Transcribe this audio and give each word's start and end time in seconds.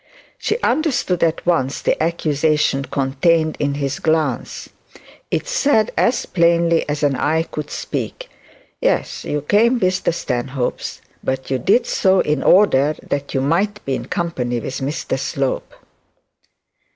She 0.39 0.57
understood 0.61 1.21
at 1.23 1.45
once 1.45 1.79
the 1.79 2.01
accusation 2.01 2.85
contained 2.85 3.55
in 3.59 3.75
his 3.75 3.99
glance. 3.99 4.67
It 5.29 5.47
said 5.47 5.91
as 5.95 6.25
plainly 6.25 6.89
as 6.89 7.03
an 7.03 7.15
eye 7.15 7.43
could 7.43 7.69
speak, 7.69 8.27
'Yes, 8.81 9.23
you 9.25 9.41
came 9.43 9.77
with 9.77 10.01
the 10.03 10.11
Stanhopes, 10.11 11.01
but 11.23 11.51
you 11.51 11.59
did 11.59 11.85
so 11.85 12.19
in 12.19 12.41
order 12.41 12.95
that 13.09 13.35
you 13.35 13.41
might 13.41 13.85
be 13.85 13.93
in 13.93 14.07
company 14.07 14.59
with 14.59 14.79
Mr 14.79 15.19
Slope.' 15.19 15.71